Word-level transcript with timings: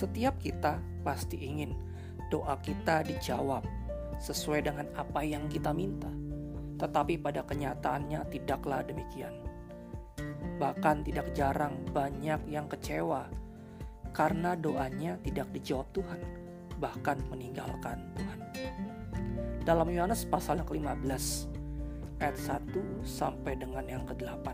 Setiap 0.00 0.40
kita 0.40 0.80
pasti 1.04 1.36
ingin 1.44 1.76
doa 2.32 2.56
kita 2.64 3.04
dijawab 3.04 3.68
sesuai 4.16 4.64
dengan 4.64 4.88
apa 4.96 5.20
yang 5.20 5.44
kita 5.52 5.76
minta, 5.76 6.08
tetapi 6.80 7.20
pada 7.20 7.44
kenyataannya 7.44 8.24
tidaklah 8.32 8.80
demikian. 8.80 9.44
Bahkan 10.56 11.04
tidak 11.04 11.36
jarang 11.36 11.84
banyak 11.92 12.40
yang 12.48 12.64
kecewa 12.64 13.28
karena 14.16 14.56
doanya 14.56 15.20
tidak 15.20 15.52
dijawab 15.52 15.84
Tuhan, 15.92 16.20
bahkan 16.80 17.20
meninggalkan 17.28 18.00
Tuhan. 18.16 18.40
Dalam 19.68 19.84
Yohanes 19.92 20.24
pasal 20.24 20.64
yang 20.64 20.68
ke-15 20.72 21.24
ayat 22.24 22.40
1 22.40 23.04
sampai 23.04 23.52
dengan 23.52 23.84
yang 23.84 24.08
ke-8. 24.08 24.48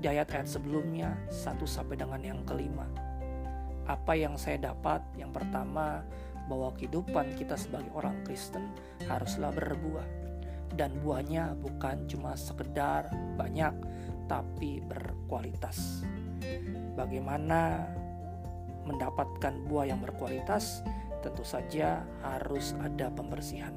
Di 0.00 0.08
ayat-ayat 0.08 0.48
sebelumnya 0.48 1.12
1 1.28 1.60
sampai 1.68 2.00
dengan 2.00 2.24
yang 2.24 2.40
kelima. 2.48 3.03
Apa 3.84 4.16
yang 4.16 4.40
saya 4.40 4.72
dapat? 4.72 5.04
Yang 5.16 5.42
pertama, 5.42 6.00
bahwa 6.48 6.72
kehidupan 6.76 7.36
kita 7.36 7.56
sebagai 7.56 7.92
orang 7.96 8.20
Kristen 8.24 8.72
haruslah 9.08 9.52
berbuah. 9.52 10.08
Dan 10.74 10.98
buahnya 11.00 11.54
bukan 11.62 12.10
cuma 12.10 12.34
sekedar 12.34 13.06
banyak, 13.38 13.72
tapi 14.26 14.82
berkualitas. 14.82 16.02
Bagaimana 16.98 17.86
mendapatkan 18.84 19.54
buah 19.70 19.86
yang 19.88 20.02
berkualitas? 20.02 20.82
Tentu 21.22 21.46
saja 21.46 22.04
harus 22.20 22.76
ada 22.84 23.08
pembersihan, 23.08 23.72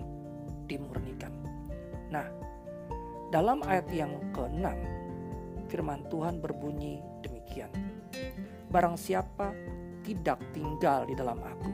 dimurnikan. 0.67 1.31
Nah, 2.11 2.27
dalam 3.31 3.63
ayat 3.63 3.87
yang 3.93 4.19
ke-6, 4.35 4.67
firman 5.71 6.03
Tuhan 6.11 6.43
berbunyi 6.43 6.99
demikian. 7.23 7.71
Barang 8.67 8.99
siapa 8.99 9.55
tidak 10.07 10.39
tinggal 10.55 11.03
di 11.03 11.11
dalam 11.19 11.35
aku. 11.43 11.69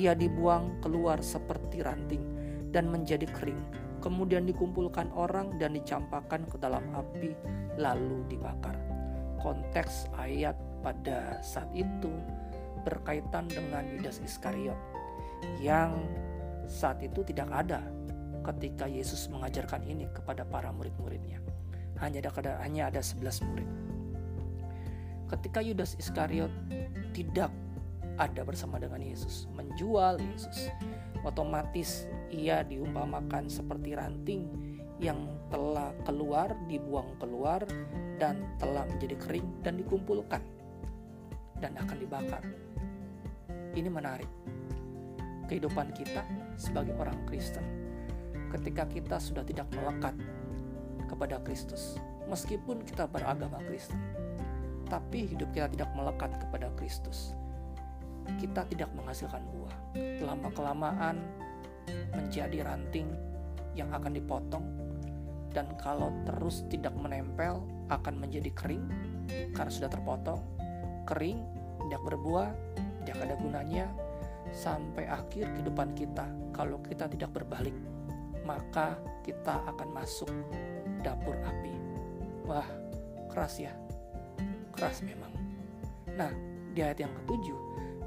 Ia 0.00 0.16
dibuang 0.16 0.80
keluar 0.80 1.20
seperti 1.20 1.84
ranting 1.84 2.24
dan 2.72 2.88
menjadi 2.88 3.28
kering, 3.28 3.60
kemudian 4.00 4.48
dikumpulkan 4.48 5.12
orang 5.12 5.60
dan 5.60 5.76
dicampakkan 5.76 6.48
ke 6.48 6.56
dalam 6.56 6.80
api, 6.96 7.36
lalu 7.76 8.24
dibakar. 8.32 8.72
Konteks 9.44 10.08
ayat 10.16 10.56
pada 10.80 11.44
saat 11.44 11.68
itu 11.76 12.10
berkaitan 12.88 13.50
dengan 13.52 13.84
Yudas 13.92 14.24
Iskariot 14.24 14.78
yang 15.60 15.92
saat 16.64 17.04
itu 17.04 17.20
tidak 17.26 17.52
ada 17.52 17.84
ketika 18.48 18.88
Yesus 18.88 19.28
mengajarkan 19.28 19.84
ini 19.84 20.08
kepada 20.14 20.46
para 20.46 20.72
murid-muridnya. 20.72 21.42
Hanya 21.98 22.22
ada 22.22 22.62
hanya 22.62 22.88
ada 22.88 23.02
11 23.02 23.44
murid. 23.44 23.68
Ketika 25.28 25.60
Yudas 25.60 25.92
Iskariot 26.00 26.48
tidak 27.12 27.52
ada 28.16 28.42
bersama 28.42 28.80
dengan 28.80 29.04
Yesus, 29.04 29.44
menjual 29.52 30.16
Yesus, 30.18 30.72
otomatis 31.20 32.08
ia 32.32 32.64
diumpamakan 32.64 33.52
seperti 33.52 33.92
ranting 33.92 34.48
yang 34.98 35.28
telah 35.52 35.94
keluar, 36.02 36.56
dibuang 36.66 37.12
keluar, 37.22 37.62
dan 38.18 38.42
telah 38.58 38.88
menjadi 38.88 39.14
kering 39.20 39.46
dan 39.62 39.78
dikumpulkan 39.78 40.42
dan 41.62 41.76
akan 41.78 41.96
dibakar. 42.00 42.42
Ini 43.76 43.86
menarik. 43.86 44.30
Kehidupan 45.48 45.96
kita 45.96 46.24
sebagai 46.60 46.92
orang 47.00 47.16
Kristen, 47.24 47.64
ketika 48.52 48.84
kita 48.84 49.16
sudah 49.16 49.40
tidak 49.44 49.64
melekat 49.72 50.12
kepada 51.08 51.40
Kristus, 51.40 51.96
meskipun 52.28 52.84
kita 52.84 53.08
beragama 53.08 53.56
Kristen, 53.64 53.96
tapi 54.88 55.28
hidup 55.28 55.52
kita 55.52 55.68
tidak 55.70 55.88
melekat 55.92 56.32
kepada 56.40 56.72
Kristus. 56.74 57.36
Kita 58.40 58.64
tidak 58.68 58.92
menghasilkan 58.92 59.40
buah. 59.40 59.76
Lama-kelamaan 60.20 61.16
menjadi 62.12 62.64
ranting 62.64 63.08
yang 63.72 63.88
akan 63.92 64.12
dipotong 64.12 64.64
dan 65.56 65.64
kalau 65.80 66.12
terus 66.28 66.68
tidak 66.68 66.92
menempel 66.92 67.64
akan 67.88 68.20
menjadi 68.20 68.52
kering 68.52 68.84
karena 69.56 69.72
sudah 69.72 69.88
terpotong, 69.88 70.44
kering, 71.08 71.40
tidak 71.88 72.00
berbuah, 72.04 72.52
tidak 73.04 73.16
ada 73.24 73.34
gunanya 73.40 73.86
sampai 74.52 75.08
akhir 75.08 75.48
kehidupan 75.56 75.96
kita 75.96 76.24
kalau 76.52 76.80
kita 76.84 77.08
tidak 77.08 77.32
berbalik 77.32 77.76
maka 78.44 78.96
kita 79.24 79.60
akan 79.72 79.88
masuk 79.92 80.28
dapur 81.04 81.36
api. 81.44 81.76
Wah, 82.48 82.64
keras 83.28 83.60
ya 83.60 83.87
keras 84.78 85.02
memang. 85.02 85.34
Nah, 86.14 86.30
di 86.70 86.86
ayat 86.86 87.02
yang 87.02 87.10
ketujuh 87.22 87.58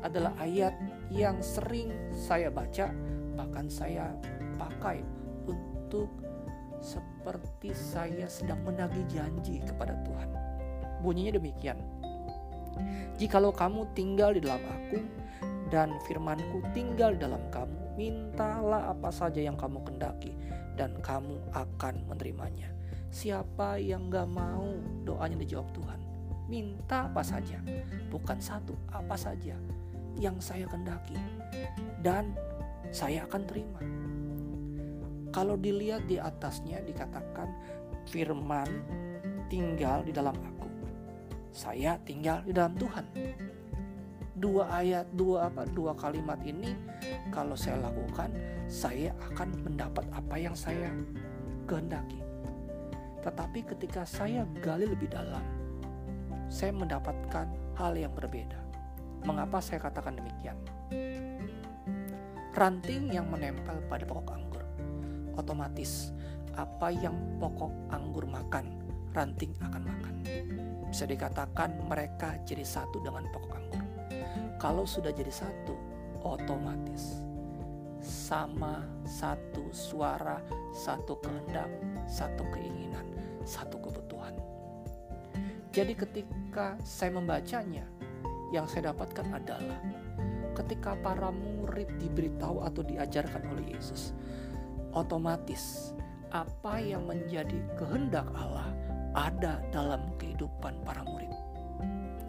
adalah 0.02 0.32
ayat 0.40 0.72
yang 1.12 1.44
sering 1.44 1.92
saya 2.16 2.48
baca, 2.48 2.88
bahkan 3.36 3.68
saya 3.68 4.16
pakai 4.56 5.04
untuk 5.44 6.08
seperti 6.82 7.76
saya 7.76 8.26
sedang 8.32 8.64
menagih 8.64 9.04
janji 9.12 9.60
kepada 9.62 9.94
Tuhan. 10.08 10.30
Bunyinya 11.04 11.38
demikian. 11.38 11.78
Jikalau 13.20 13.54
kamu 13.54 13.86
tinggal 13.94 14.34
di 14.34 14.42
dalam 14.42 14.64
aku 14.66 15.04
dan 15.70 15.94
firmanku 16.10 16.66
tinggal 16.74 17.14
dalam 17.14 17.44
kamu, 17.54 18.00
mintalah 18.00 18.96
apa 18.96 19.14
saja 19.14 19.44
yang 19.44 19.60
kamu 19.60 19.84
kendaki 19.86 20.34
dan 20.80 20.98
kamu 21.06 21.38
akan 21.54 22.02
menerimanya. 22.10 22.74
Siapa 23.12 23.78
yang 23.78 24.08
gak 24.08 24.32
mau 24.32 24.72
doanya 25.04 25.38
dijawab 25.38 25.68
Tuhan? 25.76 26.11
Minta 26.52 27.08
apa 27.08 27.24
saja, 27.24 27.64
bukan 28.12 28.36
satu, 28.44 28.76
apa 28.92 29.16
saja 29.16 29.56
yang 30.20 30.36
saya 30.44 30.68
kendaki, 30.68 31.16
dan 32.04 32.36
saya 32.92 33.24
akan 33.24 33.48
terima. 33.48 33.80
Kalau 35.32 35.56
dilihat 35.56 36.04
di 36.12 36.20
atasnya 36.20 36.84
dikatakan 36.84 37.48
firman 38.12 38.68
tinggal 39.48 40.04
di 40.04 40.12
dalam 40.12 40.36
aku. 40.36 40.68
Saya 41.56 41.96
tinggal 42.04 42.44
di 42.44 42.52
dalam 42.52 42.76
Tuhan. 42.76 43.08
Dua 44.36 44.68
ayat, 44.76 45.08
dua 45.16 45.48
apa, 45.48 45.64
dua 45.72 45.96
kalimat 45.96 46.40
ini 46.44 46.76
kalau 47.32 47.56
saya 47.56 47.80
lakukan, 47.80 48.28
saya 48.68 49.16
akan 49.32 49.56
mendapat 49.64 50.04
apa 50.12 50.36
yang 50.36 50.56
saya 50.58 50.92
kehendaki. 51.64 52.20
Tetapi 53.24 53.60
ketika 53.72 54.04
saya 54.04 54.44
gali 54.60 54.90
lebih 54.90 55.14
dalam, 55.14 55.61
saya 56.52 56.76
mendapatkan 56.76 57.48
hal 57.80 57.96
yang 57.96 58.12
berbeda. 58.12 58.60
Mengapa 59.24 59.64
saya 59.64 59.80
katakan 59.80 60.20
demikian? 60.20 60.60
Ranting 62.52 63.16
yang 63.16 63.32
menempel 63.32 63.80
pada 63.88 64.04
pokok 64.04 64.36
anggur, 64.36 64.64
otomatis 65.40 66.12
apa 66.60 66.92
yang 66.92 67.16
pokok 67.40 67.72
anggur 67.96 68.28
makan, 68.28 68.84
ranting 69.16 69.56
akan 69.64 69.88
makan. 69.88 70.16
Bisa 70.92 71.08
dikatakan 71.08 71.88
mereka 71.88 72.36
jadi 72.44 72.68
satu 72.68 73.00
dengan 73.00 73.24
pokok 73.32 73.54
anggur. 73.56 73.84
Kalau 74.60 74.84
sudah 74.84 75.16
jadi 75.16 75.32
satu, 75.32 75.74
otomatis 76.28 77.24
sama 78.04 78.84
satu 79.08 79.72
suara, 79.72 80.44
satu 80.76 81.16
kehendak, 81.24 81.72
satu 82.12 82.44
keinginan, 82.52 83.08
satu 83.48 83.80
kebutuhan. 83.80 84.36
Jadi 85.72 85.96
ketika 85.96 86.76
saya 86.84 87.16
membacanya, 87.16 87.88
yang 88.52 88.68
saya 88.68 88.92
dapatkan 88.92 89.24
adalah 89.32 89.80
ketika 90.52 91.00
para 91.00 91.32
murid 91.32 91.88
diberitahu 91.96 92.68
atau 92.68 92.84
diajarkan 92.84 93.48
oleh 93.56 93.80
Yesus, 93.80 94.12
otomatis 94.92 95.96
apa 96.36 96.76
yang 96.84 97.08
menjadi 97.08 97.56
kehendak 97.80 98.28
Allah 98.36 98.68
ada 99.16 99.64
dalam 99.72 100.12
kehidupan 100.20 100.76
para 100.84 101.08
murid. 101.08 101.32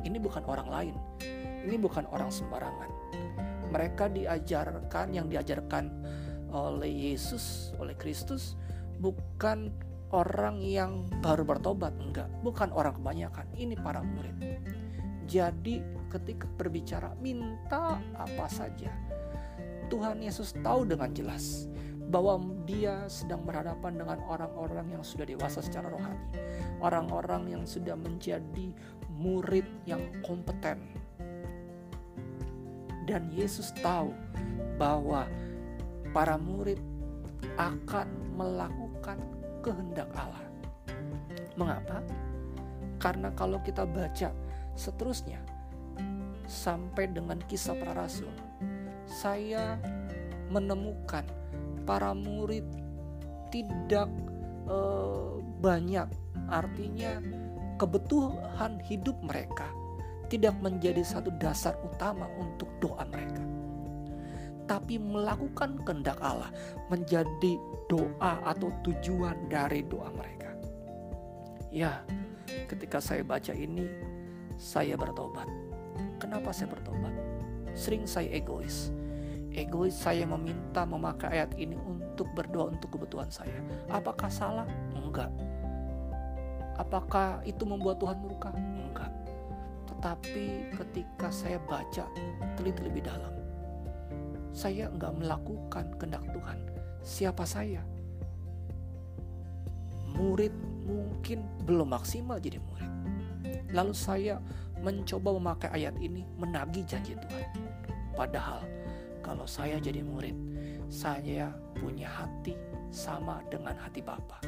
Ini 0.07 0.23
bukan 0.23 0.47
orang 0.47 0.69
lain, 0.71 0.95
ini 1.67 1.75
bukan 1.83 2.07
orang 2.15 2.31
sembarangan. 2.31 2.91
Mereka 3.75 4.07
diajarkan 4.15 5.19
yang 5.19 5.27
diajarkan 5.27 5.91
oleh 6.55 7.11
Yesus, 7.11 7.75
oleh 7.83 7.99
Kristus, 7.99 8.55
bukan 9.03 9.75
orang 10.13 10.61
yang 10.61 11.09
baru 11.25 11.43
bertobat 11.43 11.97
enggak. 11.97 12.29
Bukan 12.45 12.69
orang 12.71 12.97
kebanyakan 13.01 13.49
ini 13.57 13.75
para 13.75 14.05
murid. 14.05 14.37
Jadi 15.25 15.81
ketika 16.13 16.45
berbicara 16.61 17.17
minta 17.19 17.97
apa 18.13 18.47
saja. 18.53 18.93
Tuhan 19.89 20.21
Yesus 20.21 20.57
tahu 20.61 20.89
dengan 20.89 21.13
jelas 21.13 21.69
bahwa 22.13 22.37
dia 22.69 23.09
sedang 23.09 23.41
berhadapan 23.45 23.97
dengan 23.97 24.21
orang-orang 24.29 24.93
yang 24.93 25.05
sudah 25.05 25.25
dewasa 25.25 25.65
secara 25.65 25.89
rohani. 25.89 26.21
Orang-orang 26.85 27.49
yang 27.49 27.65
sudah 27.65 27.97
menjadi 27.97 28.77
murid 29.17 29.65
yang 29.89 30.01
kompeten. 30.21 30.81
Dan 33.09 33.33
Yesus 33.33 33.73
tahu 33.81 34.13
bahwa 34.77 35.25
para 36.13 36.37
murid 36.37 36.79
akan 37.57 38.09
melakukan 38.37 38.82
kehendak 39.63 40.11
Allah. 40.13 40.45
Mengapa? 41.55 42.03
Karena 42.99 43.31
kalau 43.35 43.63
kita 43.63 43.87
baca 43.87 44.35
seterusnya, 44.75 45.39
sampai 46.47 47.09
dengan 47.11 47.39
kisah 47.47 47.79
para 47.79 48.05
rasul, 48.05 48.31
saya 49.07 49.79
menemukan 50.53 51.25
para 51.89 52.13
murid 52.13 52.65
tidak 53.49 54.09
eh, 54.69 55.33
banyak, 55.63 56.09
artinya 56.49 57.21
kebutuhan 57.81 58.79
hidup 58.85 59.17
mereka 59.25 59.67
tidak 60.33 60.57
menjadi 60.65 61.05
satu 61.05 61.29
dasar 61.37 61.77
utama 61.85 62.25
untuk 62.41 62.69
doa 62.81 63.05
mereka, 63.05 63.45
tapi 64.67 64.99
melakukan 64.99 65.81
kehendak 65.83 66.19
Allah 66.23 66.51
menjadi 66.89 67.59
doa 67.91 68.41
atau 68.47 68.71
tujuan 68.87 69.51
dari 69.51 69.83
doa 69.87 70.09
mereka. 70.15 70.51
Ya, 71.73 72.05
ketika 72.69 73.01
saya 73.01 73.25
baca 73.25 73.53
ini, 73.57 73.89
saya 74.61 74.95
bertobat. 74.95 75.49
Kenapa 76.21 76.53
saya 76.53 76.71
bertobat? 76.71 77.13
Sering 77.73 78.05
saya 78.05 78.29
egois. 78.31 78.93
Egois 79.53 79.93
saya 79.93 80.25
meminta 80.25 80.85
memakai 80.89 81.41
ayat 81.41 81.53
ini 81.61 81.77
untuk 81.77 82.29
berdoa 82.33 82.73
untuk 82.73 82.97
kebutuhan 82.97 83.29
saya. 83.29 83.57
Apakah 83.89 84.29
salah? 84.29 84.69
Enggak. 84.97 85.29
Apakah 86.81 87.45
itu 87.45 87.65
membuat 87.69 88.01
Tuhan 88.01 88.17
murka? 88.21 88.53
Enggak. 88.57 89.13
Tetapi 89.89 90.73
ketika 90.73 91.29
saya 91.29 91.61
baca 91.69 92.09
teliti 92.57 92.81
lebih 92.85 93.05
dalam, 93.05 93.42
saya 94.53 94.89
enggak 94.93 95.17
melakukan 95.17 95.85
kehendak 95.97 96.25
Tuhan. 96.33 96.59
Siapa 97.03 97.45
saya? 97.49 97.83
Murid 100.13 100.53
mungkin 100.85 101.43
belum 101.65 101.97
maksimal 101.97 102.37
jadi 102.37 102.61
murid. 102.61 102.93
Lalu 103.73 103.95
saya 103.97 104.37
mencoba 104.85 105.33
memakai 105.41 105.71
ayat 105.73 105.97
ini 105.99 106.29
menagih 106.37 106.85
janji 106.85 107.17
Tuhan. 107.17 107.49
Padahal 108.13 108.61
kalau 109.25 109.49
saya 109.49 109.81
jadi 109.81 110.05
murid, 110.05 110.37
saya 110.93 111.49
punya 111.79 112.11
hati 112.11 112.53
sama 112.93 113.41
dengan 113.49 113.73
hati 113.81 114.05
Bapa. 114.05 114.43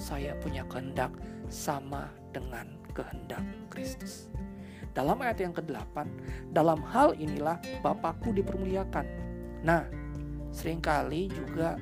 Saya 0.00 0.32
punya 0.40 0.64
kehendak 0.70 1.12
sama 1.52 2.08
dengan 2.32 2.64
kehendak 2.96 3.44
Kristus. 3.68 4.32
Dalam 4.96 5.20
ayat 5.20 5.44
yang 5.44 5.52
ke-8, 5.52 6.08
dalam 6.56 6.80
hal 6.80 7.12
inilah 7.20 7.60
Bapakku 7.84 8.32
dipermuliakan. 8.32 9.25
Nah, 9.64 9.86
sering 10.52 10.80
kali 10.80 11.32
juga 11.32 11.80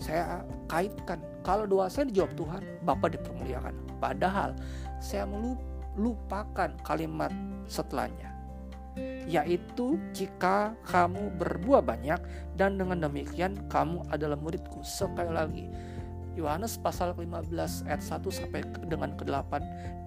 saya 0.00 0.44
kaitkan 0.68 1.20
kalau 1.44 1.64
doa 1.64 1.88
saya 1.88 2.08
dijawab 2.08 2.32
Tuhan, 2.36 2.62
Bapa 2.84 3.06
dipermuliakan. 3.12 4.00
Padahal 4.00 4.56
saya 5.00 5.28
melupakan 5.28 6.72
kalimat 6.84 7.32
setelahnya 7.68 8.30
yaitu 9.30 9.94
jika 10.10 10.74
kamu 10.90 11.30
berbuah 11.38 11.78
banyak 11.78 12.18
dan 12.58 12.74
dengan 12.74 13.06
demikian 13.06 13.54
kamu 13.70 14.02
adalah 14.10 14.34
muridku. 14.34 14.82
Sekali 14.82 15.30
lagi, 15.30 15.64
Yohanes 16.34 16.74
pasal 16.80 17.14
15 17.14 17.86
ayat 17.86 18.02
1 18.02 18.26
sampai 18.26 18.66
dengan 18.90 19.14
ke-8 19.14 19.52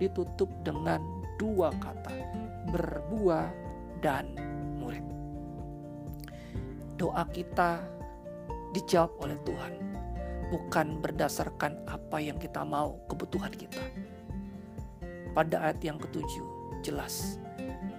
ditutup 0.04 0.52
dengan 0.68 1.00
dua 1.40 1.72
kata, 1.80 2.12
berbuah 2.76 3.48
dan 4.04 4.36
murid. 4.78 5.13
Doa 7.04 7.28
kita 7.36 7.84
dijawab 8.72 9.12
oleh 9.20 9.36
Tuhan, 9.44 9.76
bukan 10.56 11.04
berdasarkan 11.04 11.84
apa 11.84 12.16
yang 12.24 12.40
kita 12.40 12.64
mau, 12.64 12.96
kebutuhan 13.12 13.52
kita. 13.52 13.84
Pada 15.36 15.68
ayat 15.68 15.84
yang 15.84 16.00
ketujuh, 16.00 16.80
jelas 16.80 17.44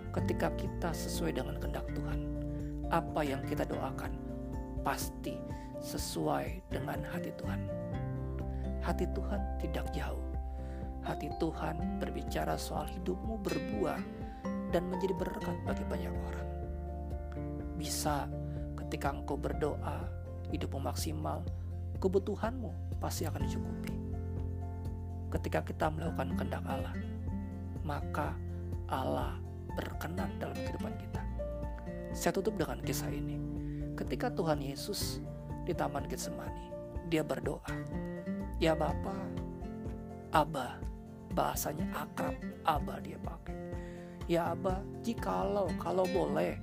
ketika 0.09 0.49
kita 0.57 0.89
sesuai 0.97 1.37
dengan 1.37 1.61
kehendak 1.61 1.85
Tuhan, 1.93 2.17
apa 2.89 3.21
yang 3.21 3.45
kita 3.45 3.69
doakan 3.69 4.17
pasti 4.81 5.37
sesuai 5.85 6.73
dengan 6.73 7.05
hati 7.05 7.29
Tuhan. 7.37 7.61
Hati 8.81 9.05
Tuhan 9.13 9.41
tidak 9.61 9.85
jauh. 9.93 10.25
Hati 11.05 11.29
Tuhan 11.37 12.01
berbicara 12.01 12.57
soal 12.57 12.89
hidupmu 12.89 13.37
berbuah 13.45 14.01
dan 14.73 14.89
menjadi 14.89 15.13
berkat 15.13 15.61
bagi 15.69 15.85
banyak 15.93 16.09
orang. 16.33 16.49
Bisa 17.77 18.25
ketika 18.87 19.11
engkau 19.11 19.35
berdoa, 19.35 20.05
hidupmu 20.53 20.79
maksimal, 20.79 21.43
kebutuhanmu 21.99 23.01
pasti 23.01 23.25
akan 23.25 23.43
dicukupi. 23.43 23.95
Ketika 25.35 25.67
kita 25.67 25.91
melakukan 25.91 26.37
kehendak 26.39 26.65
Allah, 26.69 26.95
maka 27.83 28.37
Allah 28.87 29.35
berkenan 29.75 30.31
dalam 30.39 30.55
kehidupan 30.55 30.95
kita. 30.95 31.23
Saya 32.15 32.31
tutup 32.31 32.55
dengan 32.55 32.79
kisah 32.79 33.11
ini. 33.11 33.35
Ketika 33.99 34.31
Tuhan 34.31 34.63
Yesus 34.63 35.19
di 35.67 35.75
Taman 35.75 36.07
Getsemani, 36.07 36.71
dia 37.11 37.27
berdoa, 37.27 37.67
"Ya 38.63 38.79
Bapa, 38.79 39.15
Aba, 40.31 40.79
bahasanya 41.35 41.87
akrab, 41.95 42.35
Aba 42.63 42.99
dia 43.03 43.19
pakai. 43.23 43.55
Ya 44.25 44.57
Aba, 44.57 44.81
jikalau 45.05 45.69
kalau 45.77 46.09
boleh, 46.09 46.57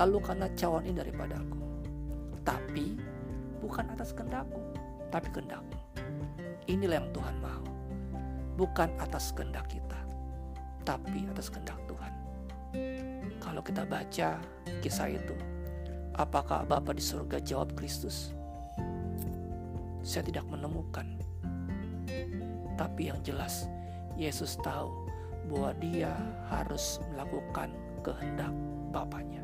lalu 0.00 0.24
karena 0.24 0.48
cawan 0.56 0.88
ini 0.88 0.96
daripadaku. 0.96 1.60
Tapi 2.40 2.96
bukan 3.60 3.92
atas 3.92 4.16
kehendakku, 4.16 4.60
tapi 5.12 5.28
kehendakmu. 5.28 5.76
Inilah 6.64 7.04
yang 7.04 7.10
Tuhan 7.12 7.36
mau. 7.44 7.64
Bukan 8.56 8.88
atas 8.96 9.36
kehendak 9.36 9.68
kita, 9.68 10.00
tapi 10.88 11.28
atas 11.28 11.52
kehendak 11.52 11.76
Tuhan. 11.84 12.12
Kalau 13.36 13.60
kita 13.60 13.84
baca 13.84 14.40
kisah 14.80 15.08
itu, 15.12 15.36
apakah 16.16 16.64
Bapa 16.64 16.96
di 16.96 17.04
surga 17.04 17.36
jawab 17.44 17.76
Kristus? 17.76 18.32
Saya 20.00 20.24
tidak 20.24 20.48
menemukan. 20.48 21.04
Tapi 22.80 23.12
yang 23.12 23.20
jelas, 23.20 23.68
Yesus 24.16 24.56
tahu 24.64 25.03
bahwa 25.48 25.70
dia 25.78 26.12
harus 26.48 27.00
melakukan 27.12 27.72
kehendak 28.04 28.52
Bapaknya. 28.94 29.42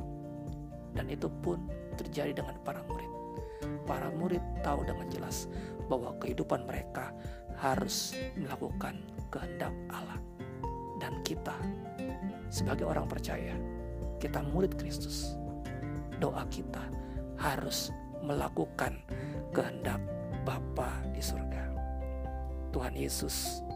Dan 0.94 1.10
itu 1.10 1.26
pun 1.42 1.58
terjadi 1.98 2.38
dengan 2.38 2.54
para 2.62 2.86
murid. 2.86 3.10
Para 3.82 4.06
murid 4.14 4.42
tahu 4.62 4.86
dengan 4.86 5.10
jelas 5.10 5.50
bahwa 5.90 6.14
kehidupan 6.22 6.70
mereka 6.70 7.10
harus 7.58 8.14
melakukan 8.38 9.02
kehendak 9.34 9.74
Allah. 9.90 10.22
Dan 11.02 11.18
kita 11.26 11.56
sebagai 12.46 12.86
orang 12.86 13.10
percaya, 13.10 13.58
kita 14.22 14.38
murid 14.54 14.78
Kristus. 14.78 15.34
Doa 16.22 16.46
kita 16.46 16.84
harus 17.40 17.90
melakukan 18.22 19.00
kehendak 19.50 19.98
Bapa 20.46 21.02
di 21.10 21.20
surga. 21.20 21.64
Tuhan 22.70 22.94
Yesus 22.94 23.66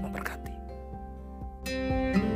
memberkati. 0.00 0.57
Thank 1.68 2.16
you 2.16 2.27